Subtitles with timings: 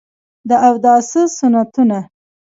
[0.49, 1.99] د اوداسه سنتونه: